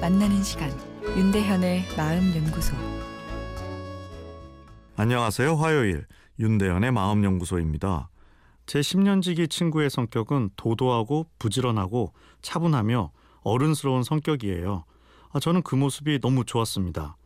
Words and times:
만나는 0.00 0.42
시간 0.42 0.70
윤대현의 1.16 1.96
마음 1.96 2.34
연구소 2.36 2.76
안녕하세요. 4.96 5.54
화요일 5.54 6.06
윤대현의 6.38 6.92
마음 6.92 7.24
연구소입니다. 7.24 8.10
제 8.66 8.80
10년지기 8.80 9.48
친구의 9.48 9.88
성격은 9.88 10.50
도도하고 10.56 11.26
부지런하고 11.38 12.12
차분하며 12.42 13.10
어른스러운 13.40 14.02
성격이에요. 14.02 14.84
아, 15.32 15.40
저는 15.40 15.62
그 15.62 15.74
모습이 15.74 16.20
너무 16.20 16.44
좋았습니다. 16.44 17.16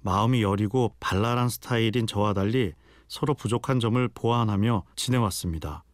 마음이 0.00 0.42
여리고 0.42 0.96
발랄한 0.98 1.50
스타일인 1.50 2.08
저와 2.08 2.34
달리 2.34 2.72
서로 3.06 3.34
부족한 3.34 3.78
점을 3.78 4.08
보완하며 4.08 4.82
지내왔습니다. 4.96 5.84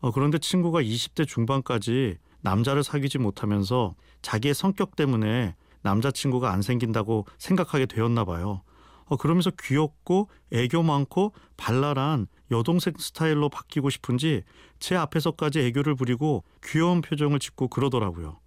어, 0.00 0.10
그런데 0.10 0.36
친구가 0.36 0.82
20대 0.82 1.26
중반까지 1.26 2.18
남자를 2.42 2.82
사귀지 2.82 3.18
못하면서 3.18 3.94
자기의 4.20 4.54
성격 4.54 4.96
때문에 4.96 5.54
남자친구가 5.82 6.52
안 6.52 6.62
생긴다고 6.62 7.26
생각하게 7.38 7.86
되었나 7.86 8.24
봐요. 8.24 8.62
어, 9.06 9.16
그러면서 9.16 9.50
귀엽고 9.50 10.28
애교 10.52 10.82
많고 10.82 11.32
발랄한 11.56 12.26
여동생 12.50 12.94
스타일로 12.98 13.48
바뀌고 13.48 13.90
싶은지 13.90 14.42
제 14.78 14.96
앞에서까지 14.96 15.60
애교를 15.60 15.94
부리고 15.94 16.44
귀여운 16.64 17.00
표정을 17.00 17.38
짓고 17.38 17.68
그러더라고요. 17.68 18.38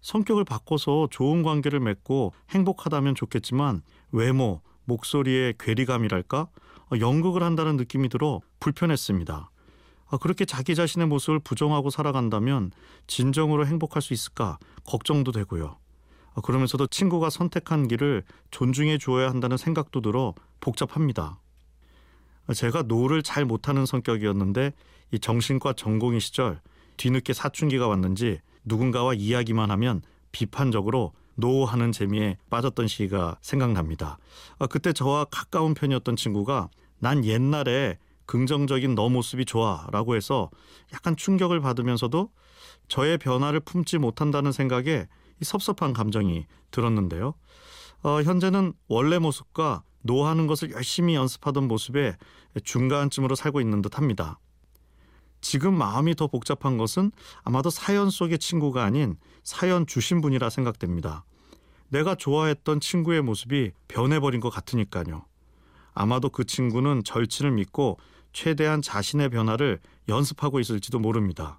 성격을 0.00 0.44
바꿔서 0.44 1.08
좋은 1.10 1.42
관계를 1.42 1.80
맺고 1.80 2.32
행복하다면 2.50 3.16
좋겠지만 3.16 3.82
외모, 4.12 4.62
목소리의 4.84 5.54
괴리감이랄까? 5.58 6.38
어, 6.40 7.00
연극을 7.00 7.42
한다는 7.42 7.76
느낌이 7.76 8.08
들어 8.08 8.40
불편했습니다. 8.60 9.50
아, 10.10 10.16
그렇게 10.16 10.44
자기 10.44 10.74
자신의 10.74 11.06
모습을 11.08 11.38
부정하고 11.38 11.90
살아간다면 11.90 12.72
진정으로 13.06 13.66
행복할 13.66 14.00
수 14.00 14.14
있을까 14.14 14.58
걱정도 14.84 15.32
되고요. 15.32 15.76
아, 16.34 16.40
그러면서도 16.40 16.86
친구가 16.86 17.30
선택한 17.30 17.88
길을 17.88 18.24
존중해 18.50 18.98
주어야 18.98 19.28
한다는 19.28 19.56
생각도 19.56 20.00
들어 20.00 20.34
복잡합니다. 20.60 21.38
아, 22.46 22.54
제가 22.54 22.82
no를 22.82 23.22
잘 23.22 23.44
못하는 23.44 23.84
성격이었는데 23.84 24.72
이 25.12 25.18
정신과 25.18 25.74
전공의 25.74 26.20
시절 26.20 26.60
뒤늦게 26.96 27.32
사춘기가 27.32 27.86
왔는지 27.88 28.40
누군가와 28.64 29.14
이야기만 29.14 29.70
하면 29.70 30.02
비판적으로 30.32 31.12
no하는 31.34 31.92
재미에 31.92 32.36
빠졌던 32.50 32.88
시기가 32.88 33.38
생각납니다. 33.40 34.18
그때 34.70 34.92
저와 34.92 35.26
가까운 35.26 35.72
편이었던 35.72 36.16
친구가 36.16 36.68
난 36.98 37.24
옛날에 37.24 37.98
긍정적인 38.28 38.94
너 38.94 39.08
모습이 39.08 39.46
좋아라고 39.46 40.14
해서 40.14 40.50
약간 40.92 41.16
충격을 41.16 41.60
받으면서도 41.60 42.30
저의 42.86 43.16
변화를 43.16 43.58
품지 43.58 43.96
못한다는 43.98 44.52
생각에 44.52 45.08
섭섭한 45.40 45.94
감정이 45.94 46.46
들었는데요. 46.70 47.34
어, 48.02 48.22
현재는 48.22 48.74
원래 48.86 49.18
모습과 49.18 49.82
노하는 50.02 50.46
것을 50.46 50.72
열심히 50.72 51.14
연습하던 51.14 51.68
모습에 51.68 52.16
중간쯤으로 52.62 53.34
살고 53.34 53.62
있는 53.62 53.80
듯 53.80 53.96
합니다. 53.96 54.38
지금 55.40 55.74
마음이 55.74 56.14
더 56.14 56.26
복잡한 56.26 56.76
것은 56.76 57.12
아마도 57.44 57.70
사연 57.70 58.10
속의 58.10 58.38
친구가 58.38 58.84
아닌 58.84 59.16
사연 59.42 59.86
주신 59.86 60.20
분이라 60.20 60.50
생각됩니다. 60.50 61.24
내가 61.88 62.14
좋아했던 62.14 62.80
친구의 62.80 63.22
모습이 63.22 63.72
변해버린 63.88 64.40
것 64.40 64.50
같으니까요. 64.50 65.24
아마도 65.94 66.28
그 66.28 66.44
친구는 66.44 67.02
절친을 67.04 67.52
믿고 67.52 67.98
최대한 68.38 68.80
자신의 68.82 69.30
변화를 69.30 69.80
연습하고 70.08 70.60
있을지도 70.60 71.00
모릅니다. 71.00 71.58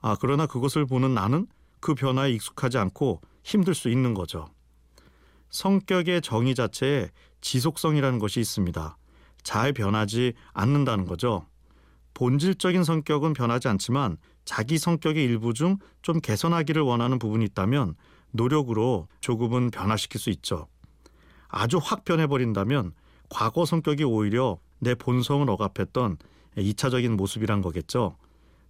아, 0.00 0.16
그러나 0.18 0.46
그것을 0.46 0.86
보는 0.86 1.12
나는 1.12 1.46
그 1.78 1.94
변화에 1.94 2.30
익숙하지 2.32 2.78
않고 2.78 3.20
힘들 3.44 3.74
수 3.74 3.90
있는 3.90 4.14
거죠. 4.14 4.48
성격의 5.50 6.22
정의 6.22 6.54
자체에 6.54 7.10
지속성이라는 7.42 8.18
것이 8.18 8.40
있습니다. 8.40 8.96
잘 9.42 9.74
변하지 9.74 10.32
않는다는 10.54 11.04
거죠. 11.04 11.46
본질적인 12.14 12.82
성격은 12.82 13.34
변하지 13.34 13.68
않지만 13.68 14.16
자기 14.46 14.78
성격의 14.78 15.22
일부 15.22 15.52
중 15.52 15.76
좀 16.00 16.20
개선하기를 16.20 16.80
원하는 16.80 17.18
부분이 17.18 17.44
있다면 17.44 17.94
노력으로 18.30 19.06
조금은 19.20 19.70
변화시킬 19.70 20.18
수 20.18 20.30
있죠. 20.30 20.66
아주 21.48 21.78
확 21.82 22.06
변해버린다면 22.06 22.92
과거 23.28 23.66
성격이 23.66 24.04
오히려 24.04 24.58
내 24.78 24.94
본성을 24.94 25.48
억압했던 25.48 26.18
2차적인 26.56 27.16
모습이란 27.16 27.62
거겠죠. 27.62 28.16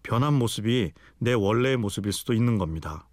변한 0.03 0.35
모습이 0.35 0.93
내 1.19 1.33
원래의 1.33 1.77
모습일 1.77 2.13
수도 2.13 2.33
있는 2.33 2.59
겁니다. 2.59 3.09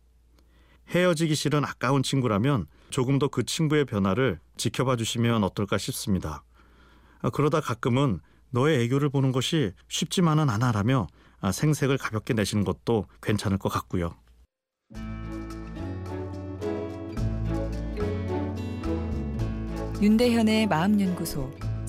헤어지기 0.89 1.33
싫은 1.35 1.63
아까운 1.65 2.03
친구라면 2.03 2.67
조금 2.89 3.17
더 3.17 3.27
그 3.29 3.43
친구의 3.43 3.85
변화를 3.85 4.39
지켜봐 4.57 4.97
주시면 4.97 5.43
어떨까 5.43 5.77
싶습니다. 5.77 6.43
아, 7.21 7.29
그러다 7.29 7.61
가끔은 7.61 8.19
너의 8.51 8.83
애교를 8.83 9.09
보는 9.09 9.31
것이 9.31 9.71
쉽지만은 9.87 10.49
않아라며 10.49 11.07
아, 11.41 11.51
생색을 11.51 11.97
가볍게 11.97 12.33
내시는 12.33 12.63
것도 12.63 13.07
괜찮을 13.21 13.57
것 13.57 13.69
같고요. 13.69 14.15
윤대현의 20.01 20.67
마음연구소 20.67 21.49